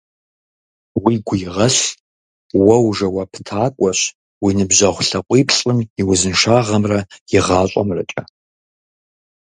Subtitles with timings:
[1.03, 1.81] Уигу игъэлъ:
[2.65, 3.99] уэ ужэуаптакӏуэщ
[4.43, 6.99] уи ныбжьэгъу лъакъуиплӏым и узыншагъэмрэ
[7.35, 8.21] и гъащӏэмрэкӏэ.